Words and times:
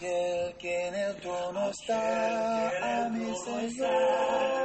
Aquel 0.00 0.56
que 0.56 0.88
en 0.88 0.94
el 0.94 1.16
trono 1.16 1.68
está, 1.68 3.04
a 3.04 3.08
mi 3.10 3.36
Señor, 3.36 3.86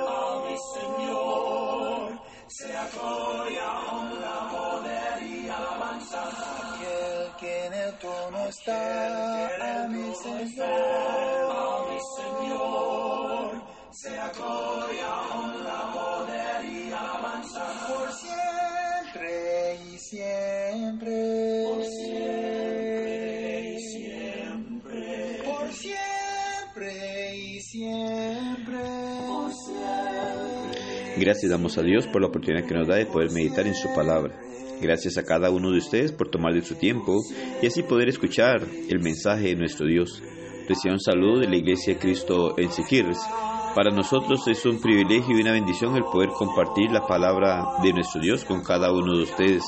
a 0.08 0.44
mi 0.48 0.56
Señor, 0.74 2.22
sea 2.48 2.88
gloria, 2.94 3.68
honra, 3.92 4.50
poder 4.50 5.24
y 5.24 5.50
alabanza. 5.50 6.24
Aquel 6.24 7.36
que 7.38 7.66
en 7.66 7.74
el 7.74 7.98
trono 7.98 8.48
está, 8.48 9.84
a 9.84 9.88
mi 9.90 10.05
Gracias 31.18 31.50
damos 31.50 31.78
a 31.78 31.82
Dios 31.82 32.08
por 32.08 32.22
la 32.22 32.28
oportunidad 32.28 32.68
que 32.68 32.74
nos 32.74 32.88
da 32.88 32.96
de 32.96 33.06
poder 33.06 33.32
meditar 33.32 33.66
en 33.66 33.76
su 33.76 33.88
palabra. 33.96 34.38
Gracias 34.82 35.18
a 35.18 35.24
cada 35.24 35.50
uno 35.50 35.72
de 35.72 35.78
ustedes 35.78 36.12
por 36.12 36.30
tomar 36.30 36.54
de 36.54 36.62
su 36.62 36.76
tiempo 36.76 37.22
y 37.62 37.68
así 37.68 37.84
poder 37.84 38.10
escuchar 38.10 38.62
el 38.90 39.00
mensaje 39.00 39.48
de 39.48 39.56
nuestro 39.56 39.88
Dios. 39.88 40.22
Reciban 40.68 40.96
un 40.96 41.00
saludo 41.00 41.40
de 41.40 41.48
la 41.48 41.56
Iglesia 41.56 41.98
Cristo 41.98 42.58
en 42.58 42.70
Siquirres. 42.70 43.20
Para 43.76 43.92
nosotros 43.92 44.46
es 44.48 44.66
un 44.66 44.82
privilegio 44.82 45.38
y 45.38 45.42
una 45.42 45.54
bendición 45.54 45.96
el 45.96 46.04
poder 46.04 46.30
compartir 46.30 46.92
la 46.92 47.08
palabra 47.08 47.64
de 47.82 47.94
nuestro 47.94 48.20
Dios 48.20 48.44
con 48.44 48.62
cada 48.62 48.92
uno 48.92 49.18
de 49.18 49.24
ustedes, 49.24 49.64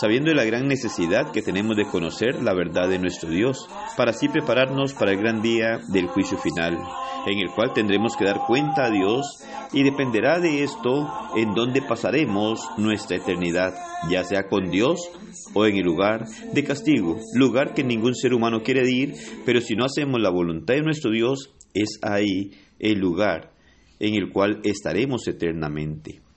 sabiendo 0.00 0.32
la 0.34 0.44
gran 0.44 0.68
necesidad 0.68 1.30
que 1.32 1.42
tenemos 1.42 1.76
de 1.76 1.86
conocer 1.86 2.42
la 2.42 2.54
verdad 2.54 2.88
de 2.88 2.98
nuestro 2.98 3.30
Dios, 3.30 3.68
para 3.96 4.10
así 4.10 4.28
prepararnos 4.28 4.94
para 4.94 5.12
el 5.12 5.18
gran 5.18 5.42
día 5.42 5.80
del 5.88 6.06
juicio 6.06 6.38
final, 6.38 6.78
en 7.26 7.38
el 7.38 7.50
cual 7.54 7.72
tendremos 7.74 8.16
que 8.16 8.24
dar 8.24 8.40
cuenta 8.46 8.86
a 8.86 8.90
Dios 8.90 9.42
y 9.72 9.82
dependerá 9.82 10.40
de 10.40 10.62
esto 10.62 11.08
en 11.36 11.54
dónde 11.54 11.82
pasaremos 11.82 12.60
nuestra 12.76 13.16
eternidad, 13.16 13.74
ya 14.10 14.24
sea 14.24 14.48
con 14.48 14.70
Dios 14.70 15.10
o 15.54 15.66
en 15.66 15.76
el 15.76 15.84
lugar 15.84 16.26
de 16.52 16.64
castigo, 16.64 17.18
lugar 17.34 17.74
que 17.74 17.84
ningún 17.84 18.14
ser 18.14 18.34
humano 18.34 18.62
quiere 18.62 18.88
ir, 18.90 19.14
pero 19.44 19.60
si 19.60 19.74
no 19.74 19.84
hacemos 19.84 20.20
la 20.20 20.30
voluntad 20.30 20.74
de 20.74 20.82
nuestro 20.82 21.10
Dios, 21.10 21.54
es 21.74 21.98
ahí 22.02 22.52
el 22.78 22.98
lugar 22.98 23.52
en 24.00 24.14
el 24.14 24.30
cual 24.30 24.60
estaremos 24.64 25.26
eternamente. 25.26 26.27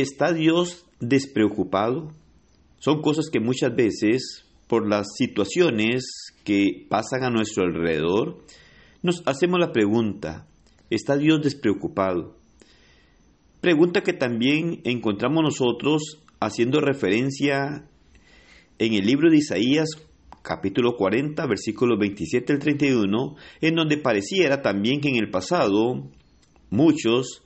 ¿Está 0.00 0.34
Dios 0.34 0.84
despreocupado? 1.00 2.12
Son 2.78 3.00
cosas 3.00 3.30
que 3.32 3.40
muchas 3.40 3.74
veces, 3.74 4.44
por 4.66 4.86
las 4.86 5.06
situaciones 5.16 6.04
que 6.44 6.86
pasan 6.90 7.24
a 7.24 7.30
nuestro 7.30 7.64
alrededor, 7.64 8.44
nos 9.02 9.22
hacemos 9.24 9.58
la 9.58 9.72
pregunta, 9.72 10.46
¿está 10.90 11.16
Dios 11.16 11.40
despreocupado? 11.42 12.36
Pregunta 13.62 14.02
que 14.02 14.12
también 14.12 14.82
encontramos 14.84 15.42
nosotros 15.42 16.22
haciendo 16.40 16.82
referencia 16.82 17.88
en 18.78 18.92
el 18.92 19.06
libro 19.06 19.30
de 19.30 19.38
Isaías 19.38 19.88
capítulo 20.42 20.94
40, 20.96 21.46
versículos 21.46 21.98
27 21.98 22.52
al 22.52 22.58
31, 22.58 23.36
en 23.62 23.74
donde 23.74 23.96
pareciera 23.96 24.60
también 24.60 25.00
que 25.00 25.08
en 25.08 25.16
el 25.16 25.30
pasado 25.30 26.10
muchos 26.68 27.42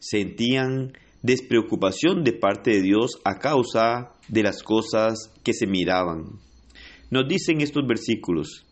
sentían 0.00 0.94
despreocupación 1.22 2.24
de 2.24 2.32
parte 2.32 2.72
de 2.72 2.82
Dios 2.82 3.20
a 3.24 3.38
causa 3.38 4.12
de 4.28 4.42
las 4.42 4.62
cosas 4.62 5.32
que 5.42 5.52
se 5.54 5.66
miraban. 5.66 6.40
Nos 7.10 7.28
dicen 7.28 7.60
estos 7.60 7.86
versículos, 7.86 8.64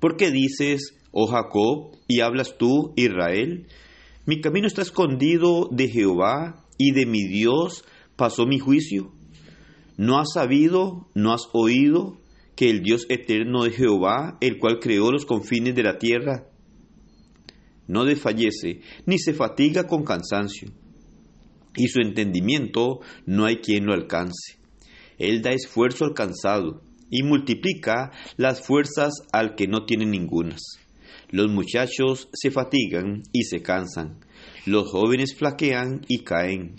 ¿por 0.00 0.16
qué 0.16 0.30
dices, 0.30 0.94
oh 1.12 1.26
Jacob, 1.26 1.96
y 2.08 2.20
hablas 2.20 2.56
tú, 2.58 2.92
Israel? 2.96 3.66
Mi 4.26 4.40
camino 4.40 4.66
está 4.66 4.82
escondido 4.82 5.68
de 5.70 5.88
Jehová 5.88 6.64
y 6.76 6.92
de 6.92 7.06
mi 7.06 7.26
Dios 7.26 7.84
pasó 8.16 8.46
mi 8.46 8.58
juicio. 8.58 9.12
¿No 9.96 10.18
has 10.18 10.32
sabido, 10.32 11.08
no 11.14 11.32
has 11.32 11.48
oído 11.52 12.20
que 12.54 12.70
el 12.70 12.82
Dios 12.82 13.06
eterno 13.08 13.64
de 13.64 13.70
Jehová, 13.70 14.36
el 14.40 14.58
cual 14.58 14.80
creó 14.80 15.10
los 15.12 15.24
confines 15.24 15.74
de 15.74 15.82
la 15.82 15.98
tierra, 15.98 16.48
no 17.86 18.04
desfallece 18.04 18.80
ni 19.06 19.18
se 19.18 19.32
fatiga 19.32 19.86
con 19.86 20.04
cansancio, 20.04 20.72
y 21.78 21.88
su 21.88 22.00
entendimiento 22.00 23.00
no 23.24 23.46
hay 23.46 23.58
quien 23.58 23.86
lo 23.86 23.94
alcance. 23.94 24.58
Él 25.18 25.40
da 25.40 25.52
esfuerzo 25.52 26.04
al 26.04 26.12
cansado 26.12 26.82
y 27.10 27.22
multiplica 27.22 28.10
las 28.36 28.60
fuerzas 28.66 29.14
al 29.32 29.54
que 29.54 29.66
no 29.66 29.86
tiene 29.86 30.04
ningunas. 30.04 30.60
Los 31.30 31.50
muchachos 31.50 32.28
se 32.32 32.50
fatigan 32.50 33.22
y 33.32 33.44
se 33.44 33.62
cansan, 33.62 34.18
los 34.66 34.90
jóvenes 34.90 35.34
flaquean 35.36 36.02
y 36.08 36.20
caen, 36.20 36.76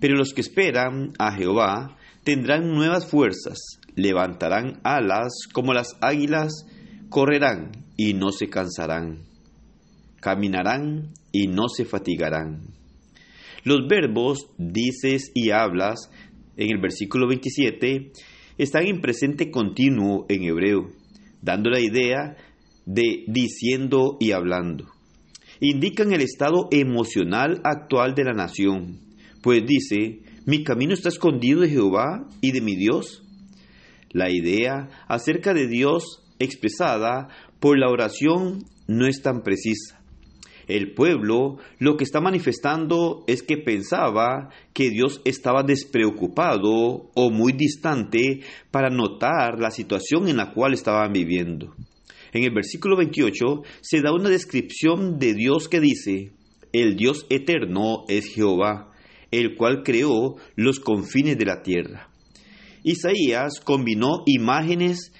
pero 0.00 0.16
los 0.16 0.32
que 0.32 0.40
esperan 0.40 1.12
a 1.18 1.32
Jehová 1.36 1.96
tendrán 2.24 2.70
nuevas 2.70 3.06
fuerzas, 3.06 3.58
levantarán 3.94 4.80
alas 4.82 5.32
como 5.52 5.72
las 5.74 5.96
águilas, 6.00 6.66
correrán 7.08 7.84
y 7.96 8.14
no 8.14 8.30
se 8.30 8.48
cansarán, 8.48 9.22
caminarán 10.20 11.12
y 11.30 11.46
no 11.46 11.68
se 11.68 11.84
fatigarán. 11.84 12.62
Los 13.64 13.88
verbos 13.88 14.46
dices 14.58 15.32
y 15.34 15.50
hablas 15.50 16.10
en 16.58 16.70
el 16.70 16.78
versículo 16.78 17.26
27 17.26 18.12
están 18.58 18.86
en 18.86 19.00
presente 19.00 19.50
continuo 19.50 20.26
en 20.28 20.44
hebreo, 20.44 20.90
dando 21.40 21.70
la 21.70 21.80
idea 21.80 22.36
de 22.84 23.24
diciendo 23.26 24.18
y 24.20 24.32
hablando. 24.32 24.84
Indican 25.60 26.12
el 26.12 26.20
estado 26.20 26.68
emocional 26.72 27.62
actual 27.64 28.14
de 28.14 28.24
la 28.24 28.34
nación, 28.34 29.00
pues 29.42 29.62
dice, 29.66 30.20
mi 30.44 30.62
camino 30.62 30.92
está 30.92 31.08
escondido 31.08 31.60
de 31.60 31.70
Jehová 31.70 32.28
y 32.42 32.52
de 32.52 32.60
mi 32.60 32.76
Dios. 32.76 33.22
La 34.10 34.30
idea 34.30 34.90
acerca 35.08 35.54
de 35.54 35.68
Dios 35.68 36.22
expresada 36.38 37.28
por 37.60 37.78
la 37.78 37.88
oración 37.88 38.64
no 38.86 39.06
es 39.06 39.22
tan 39.22 39.42
precisa. 39.42 40.03
El 40.66 40.94
pueblo 40.94 41.58
lo 41.78 41.96
que 41.96 42.04
está 42.04 42.20
manifestando 42.20 43.24
es 43.26 43.42
que 43.42 43.56
pensaba 43.56 44.50
que 44.72 44.90
Dios 44.90 45.20
estaba 45.24 45.62
despreocupado 45.62 47.10
o 47.14 47.30
muy 47.30 47.52
distante 47.52 48.40
para 48.70 48.90
notar 48.90 49.58
la 49.58 49.70
situación 49.70 50.28
en 50.28 50.38
la 50.38 50.52
cual 50.52 50.74
estaban 50.74 51.12
viviendo. 51.12 51.74
En 52.32 52.42
el 52.44 52.52
versículo 52.52 52.96
28 52.96 53.62
se 53.80 54.00
da 54.00 54.12
una 54.12 54.28
descripción 54.28 55.18
de 55.18 55.34
Dios 55.34 55.68
que 55.68 55.80
dice, 55.80 56.32
el 56.72 56.96
Dios 56.96 57.26
eterno 57.30 58.04
es 58.08 58.26
Jehová, 58.26 58.90
el 59.30 59.54
cual 59.56 59.82
creó 59.84 60.36
los 60.56 60.80
confines 60.80 61.38
de 61.38 61.44
la 61.44 61.62
tierra. 61.62 62.08
Isaías 62.82 63.60
combinó 63.60 64.24
imágenes 64.26 65.12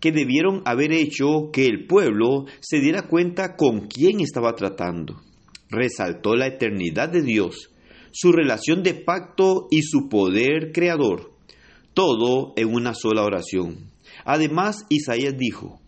que 0.00 0.12
debieron 0.12 0.62
haber 0.64 0.92
hecho 0.92 1.50
que 1.52 1.66
el 1.66 1.86
pueblo 1.86 2.46
se 2.60 2.80
diera 2.80 3.02
cuenta 3.08 3.56
con 3.56 3.86
quién 3.86 4.20
estaba 4.20 4.54
tratando. 4.54 5.20
Resaltó 5.68 6.34
la 6.34 6.46
eternidad 6.46 7.10
de 7.10 7.22
Dios, 7.22 7.70
su 8.12 8.32
relación 8.32 8.82
de 8.82 8.94
pacto 8.94 9.68
y 9.70 9.82
su 9.82 10.08
poder 10.08 10.72
creador, 10.72 11.32
todo 11.94 12.54
en 12.56 12.74
una 12.74 12.94
sola 12.94 13.22
oración. 13.22 13.90
Además, 14.24 14.86
Isaías 14.88 15.36
dijo, 15.36 15.80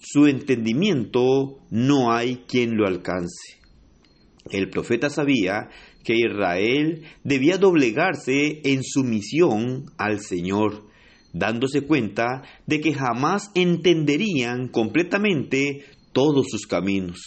su 0.00 0.26
entendimiento 0.26 1.58
no 1.70 2.12
hay 2.12 2.44
quien 2.46 2.76
lo 2.76 2.86
alcance. 2.86 3.58
El 4.50 4.68
profeta 4.68 5.08
sabía 5.08 5.70
que 6.04 6.14
Israel 6.14 7.02
debía 7.24 7.56
doblegarse 7.56 8.60
en 8.64 8.82
sumisión 8.84 9.86
al 9.96 10.20
Señor, 10.20 10.84
dándose 11.34 11.82
cuenta 11.82 12.42
de 12.66 12.80
que 12.80 12.94
jamás 12.94 13.50
entenderían 13.54 14.68
completamente 14.68 15.84
todos 16.12 16.46
sus 16.48 16.66
caminos. 16.66 17.20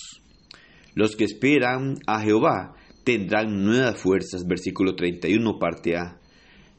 Los 0.96 1.16
que 1.16 1.26
esperan 1.26 2.00
a 2.08 2.22
Jehová 2.22 2.74
tendrán 3.04 3.64
nuevas 3.64 3.98
fuerzas, 3.98 4.48
versículo 4.48 4.96
31, 4.96 5.60
parte 5.60 5.96
A. 5.96 6.20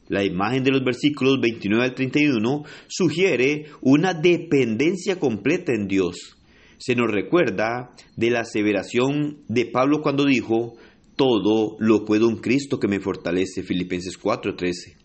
La 0.08 0.24
imagen 0.24 0.64
de 0.64 0.72
los 0.72 0.82
versículos 0.82 1.38
29 1.40 1.84
al 1.84 1.94
31 1.94 2.64
sugiere 2.88 3.66
una 3.82 4.14
dependencia 4.14 5.20
completa 5.20 5.72
en 5.72 5.86
Dios. 5.86 6.36
Se 6.78 6.94
nos 6.94 7.10
recuerda 7.10 7.94
de 8.16 8.30
la 8.30 8.40
aseveración 8.40 9.42
de 9.48 9.66
Pablo 9.66 10.00
cuando 10.00 10.24
dijo, 10.24 10.74
todo 11.16 11.76
lo 11.78 12.04
puedo 12.04 12.26
un 12.26 12.40
Cristo 12.40 12.78
que 12.78 12.88
me 12.88 13.00
fortalece, 13.00 13.62
Filipenses 13.62 14.18
4:13. 14.18 14.97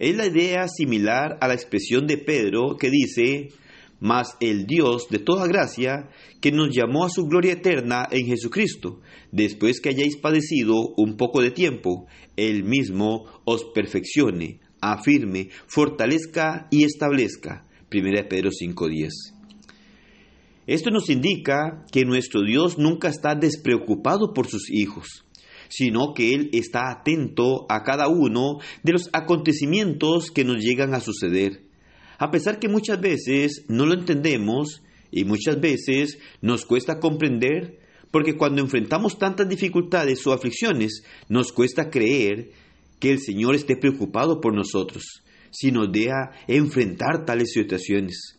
Es 0.00 0.16
la 0.16 0.26
idea 0.26 0.66
similar 0.66 1.36
a 1.42 1.46
la 1.46 1.52
expresión 1.52 2.06
de 2.06 2.16
Pedro 2.16 2.78
que 2.78 2.88
dice, 2.88 3.50
mas 4.00 4.34
el 4.40 4.64
Dios 4.64 5.08
de 5.10 5.18
toda 5.18 5.46
gracia, 5.46 6.08
que 6.40 6.50
nos 6.50 6.74
llamó 6.74 7.04
a 7.04 7.10
su 7.10 7.26
gloria 7.26 7.52
eterna 7.52 8.08
en 8.10 8.24
Jesucristo, 8.24 9.02
después 9.30 9.78
que 9.78 9.90
hayáis 9.90 10.16
padecido 10.16 10.94
un 10.96 11.18
poco 11.18 11.42
de 11.42 11.50
tiempo, 11.50 12.06
Él 12.36 12.64
mismo 12.64 13.26
os 13.44 13.66
perfeccione, 13.74 14.60
afirme, 14.80 15.50
fortalezca 15.66 16.66
y 16.70 16.84
establezca. 16.84 17.66
1 17.92 18.26
Pedro 18.26 18.48
5.10. 18.48 19.10
Esto 20.66 20.90
nos 20.90 21.10
indica 21.10 21.84
que 21.92 22.06
nuestro 22.06 22.42
Dios 22.42 22.78
nunca 22.78 23.08
está 23.08 23.34
despreocupado 23.34 24.32
por 24.32 24.46
sus 24.46 24.70
hijos, 24.70 25.26
sino 25.70 26.12
que 26.14 26.34
Él 26.34 26.50
está 26.52 26.90
atento 26.90 27.64
a 27.70 27.82
cada 27.82 28.08
uno 28.08 28.58
de 28.82 28.92
los 28.92 29.08
acontecimientos 29.14 30.30
que 30.30 30.44
nos 30.44 30.58
llegan 30.58 30.92
a 30.94 31.00
suceder. 31.00 31.62
A 32.18 32.30
pesar 32.30 32.58
que 32.58 32.68
muchas 32.68 33.00
veces 33.00 33.64
no 33.68 33.86
lo 33.86 33.94
entendemos 33.94 34.82
y 35.10 35.24
muchas 35.24 35.58
veces 35.58 36.18
nos 36.42 36.66
cuesta 36.66 37.00
comprender, 37.00 37.78
porque 38.10 38.36
cuando 38.36 38.60
enfrentamos 38.60 39.18
tantas 39.18 39.48
dificultades 39.48 40.26
o 40.26 40.32
aflicciones, 40.32 41.04
nos 41.28 41.52
cuesta 41.52 41.88
creer 41.88 42.50
que 42.98 43.12
el 43.12 43.20
Señor 43.20 43.54
esté 43.54 43.76
preocupado 43.76 44.40
por 44.40 44.54
nosotros, 44.54 45.22
si 45.50 45.70
nos 45.70 45.90
deja 45.90 46.32
enfrentar 46.46 47.24
tales 47.24 47.52
situaciones. 47.52 48.36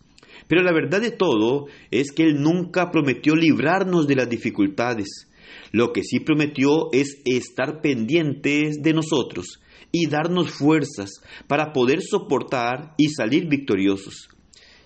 Pero 0.48 0.64
la 0.64 0.74
verdad 0.74 1.02
de 1.02 1.12
todo 1.12 1.68
es 1.92 2.12
que 2.12 2.24
Él 2.24 2.42
nunca 2.42 2.92
prometió 2.92 3.36
librarnos 3.36 4.06
de 4.06 4.16
las 4.16 4.30
dificultades. 4.30 5.28
Lo 5.72 5.94
que 5.94 6.04
sí 6.04 6.20
prometió 6.20 6.92
es 6.92 7.22
estar 7.26 7.82
pendientes 7.82 8.82
de 8.82 8.94
nosotros 8.94 9.62
y 9.92 10.08
darnos 10.08 10.52
fuerzas 10.52 11.10
para 11.48 11.74
poder 11.74 12.02
soportar 12.02 12.94
y 12.98 13.10
salir 13.10 13.48
victoriosos. 13.48 14.30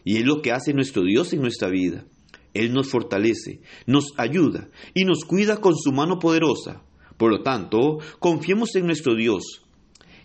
Y 0.03 0.17
es 0.17 0.25
lo 0.25 0.41
que 0.41 0.51
hace 0.51 0.73
nuestro 0.73 1.03
Dios 1.03 1.33
en 1.33 1.41
nuestra 1.41 1.69
vida. 1.69 2.05
Él 2.53 2.73
nos 2.73 2.89
fortalece, 2.89 3.59
nos 3.85 4.13
ayuda 4.17 4.69
y 4.93 5.03
nos 5.03 5.25
cuida 5.25 5.57
con 5.59 5.75
su 5.75 5.91
mano 5.91 6.19
poderosa. 6.19 6.83
Por 7.17 7.31
lo 7.31 7.43
tanto, 7.43 7.97
confiemos 8.19 8.75
en 8.75 8.85
nuestro 8.85 9.15
Dios, 9.15 9.61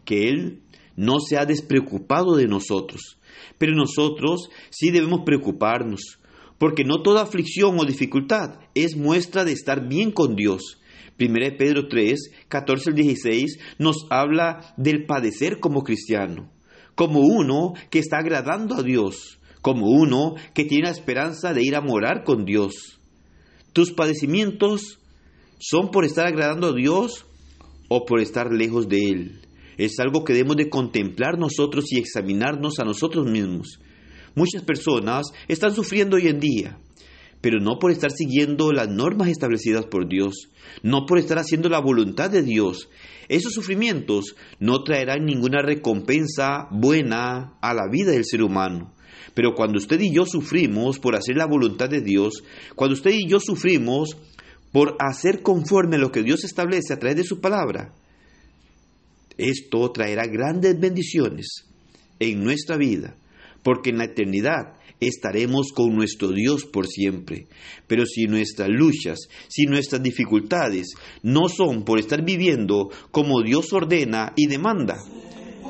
que 0.05 0.29
Él 0.29 0.63
no 0.97 1.19
se 1.19 1.39
ha 1.39 1.45
despreocupado 1.45 2.37
de 2.37 2.47
nosotros. 2.47 3.19
Pero 3.59 3.75
nosotros 3.75 4.49
sí 4.71 4.91
debemos 4.91 5.23
preocuparnos, 5.25 6.20
porque 6.61 6.85
no 6.85 7.03
toda 7.03 7.23
aflicción 7.23 7.77
o 7.81 7.85
dificultad 7.85 8.61
es 8.77 8.97
muestra 8.97 9.45
de 9.45 9.51
estar 9.51 9.89
bien 9.89 10.13
con 10.13 10.37
Dios. 10.37 10.79
1 11.19 11.57
Pedro 11.59 11.89
3, 11.89 12.47
14 12.49 12.91
al 12.91 12.95
16 12.95 13.59
nos 13.79 14.07
habla 14.11 14.73
del 14.77 15.07
padecer 15.07 15.59
como 15.59 15.83
cristiano, 15.83 16.53
como 16.95 17.21
uno 17.21 17.73
que 17.91 17.99
está 17.99 18.19
agradando 18.19 18.77
a 18.77 18.85
Dios 18.85 19.41
como 19.63 19.91
uno 19.91 20.35
que 20.55 20.65
tiene 20.65 20.85
la 20.85 20.91
esperanza 20.91 21.53
de 21.53 21.63
ir 21.63 21.77
a 21.77 21.81
morar 21.81 22.25
con 22.25 22.45
Dios. 22.45 22.99
¿Tus 23.73 23.93
padecimientos 23.93 24.99
son 25.59 25.91
por 25.91 26.05
estar 26.05 26.27
agradando 26.27 26.69
a 26.69 26.73
Dios 26.73 27.27
o 27.89 28.05
por 28.05 28.21
estar 28.21 28.53
lejos 28.53 28.89
de 28.89 29.11
Él? 29.11 29.41
Es 29.77 29.99
algo 29.99 30.25
que 30.25 30.33
debemos 30.33 30.57
de 30.57 30.69
contemplar 30.69 31.39
nosotros 31.39 31.87
y 31.93 31.99
examinarnos 31.99 32.79
a 32.79 32.85
nosotros 32.85 33.27
mismos. 33.27 33.81
Muchas 34.35 34.63
personas 34.63 35.27
están 35.49 35.75
sufriendo 35.75 36.17
hoy 36.17 36.29
en 36.29 36.41
día, 36.41 36.79
pero 37.41 37.61
no 37.61 37.79
por 37.79 37.91
estar 37.91 38.11
siguiendo 38.11 38.73
las 38.73 38.89
normas 38.89 39.29
establecidas 39.29 39.87
por 39.87 40.09
Dios, 40.09 40.51
no 40.83 41.07
por 41.07 41.19
estar 41.19 41.39
haciendo 41.39 41.69
la 41.69 41.81
voluntad 41.81 42.31
de 42.31 42.43
Dios. 42.43 42.89
Esos 43.29 43.53
sufrimientos 43.53 44.37
no 44.59 44.83
traerán 44.83 45.25
ninguna 45.25 45.63
recompensa 45.63 46.69
buena 46.71 47.59
a 47.61 47.75
la 47.75 47.89
vida 47.91 48.13
del 48.13 48.25
ser 48.25 48.43
humano. 48.43 48.95
Pero 49.35 49.55
cuando 49.55 49.79
usted 49.79 50.01
y 50.01 50.13
yo 50.13 50.27
sufrimos 50.27 50.99
por 50.99 51.17
hacer 51.17 51.37
la 51.37 51.47
voluntad 51.47 51.89
de 51.89 52.01
Dios, 52.01 52.43
cuando 52.75 52.95
usted 52.95 53.13
y 53.13 53.29
yo 53.29 53.39
sufrimos 53.41 54.17
por 54.73 54.97
hacer 54.99 55.43
conforme 55.43 55.97
a 55.97 55.99
lo 56.01 56.11
que 56.11 56.23
Dios 56.23 56.45
establece 56.45 56.93
a 56.93 56.99
través 56.99 57.17
de 57.17 57.25
su 57.25 57.41
palabra, 57.41 57.95
esto 59.37 59.91
traerá 59.91 60.27
grandes 60.27 60.79
bendiciones 60.79 61.65
en 62.19 62.45
nuestra 62.45 62.77
vida, 62.77 63.17
porque 63.63 63.91
en 63.91 63.99
la 63.99 64.05
eternidad 64.05 64.81
estaremos 65.01 65.73
con 65.73 65.95
nuestro 65.95 66.29
Dios 66.29 66.65
por 66.67 66.87
siempre. 66.87 67.47
Pero 67.87 68.05
si 68.07 68.27
nuestras 68.27 68.69
luchas, 68.69 69.19
si 69.49 69.65
nuestras 69.65 70.03
dificultades 70.03 70.95
no 71.23 71.49
son 71.49 71.85
por 71.85 71.99
estar 71.99 72.25
viviendo 72.25 72.91
como 73.11 73.43
Dios 73.43 73.73
ordena 73.73 74.33
y 74.37 74.47
demanda, 74.47 74.99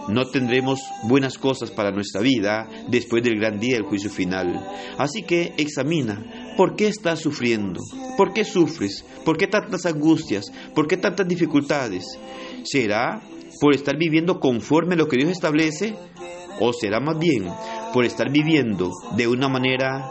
no 0.09 0.27
tendremos 0.27 0.81
buenas 1.05 1.39
cosas 1.39 1.71
para 1.71 1.93
nuestra 1.93 2.21
vida 2.21 2.69
después 2.89 3.23
del 3.23 3.39
gran 3.39 3.61
día 3.61 3.77
del 3.77 3.85
juicio 3.85 4.11
final. 4.11 4.61
Así 4.99 5.23
que 5.23 5.53
examina, 5.57 6.55
¿por 6.57 6.75
qué 6.75 6.89
estás 6.89 7.21
sufriendo? 7.21 7.81
¿Por 8.17 8.33
qué 8.33 8.45
sufres? 8.45 9.05
¿Por 9.25 9.37
qué 9.37 9.47
tantas 9.47 9.87
angustias? 9.87 10.47
¿Por 10.75 10.89
qué 10.89 10.97
tantas 10.97 11.29
dificultades? 11.29 12.05
¿Será 12.65 13.23
por 13.61 13.75
estar 13.75 13.97
viviendo 13.97 14.41
conforme 14.41 14.95
a 14.95 14.99
lo 14.99 15.07
que 15.07 15.19
Dios 15.19 15.31
establece? 15.31 15.95
¿O 16.59 16.73
será 16.73 16.99
más 17.01 17.19
bien 17.19 17.47
por 17.93 18.05
estar 18.05 18.31
viviendo 18.31 18.91
de 19.17 19.27
una 19.27 19.49
manera 19.49 20.05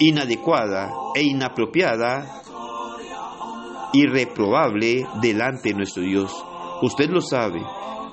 inadecuada 0.00 0.92
e 1.14 1.22
inapropiada, 1.22 2.42
irreprobable 3.92 5.06
delante 5.20 5.70
de 5.70 5.74
nuestro 5.74 6.02
Dios? 6.02 6.32
Usted 6.82 7.10
lo 7.10 7.20
sabe 7.20 7.62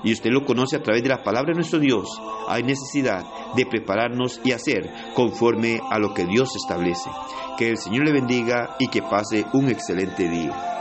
y 0.04 0.14
usted 0.14 0.30
lo 0.32 0.46
conoce 0.46 0.78
a 0.78 0.82
través 0.82 1.04
de 1.04 1.10
la 1.10 1.24
palabra 1.24 1.52
de 1.52 1.56
nuestro 1.56 1.80
Dios, 1.80 2.22
hay 2.48 2.64
necesidad 2.64 3.26
de 3.56 3.66
prepararnos 3.66 4.40
y 4.44 4.52
hacer 4.52 4.90
conforme 5.14 5.80
a 5.90 6.00
lo 6.00 6.14
que 6.14 6.26
Dios 6.26 6.56
establece. 6.56 7.10
Que 7.58 7.70
el 7.70 7.78
Señor 7.78 8.06
le 8.06 8.14
bendiga 8.14 8.76
y 8.80 8.88
que 8.88 9.02
pase 9.02 9.46
un 9.54 9.70
excelente 9.70 10.30
día. 10.30 10.80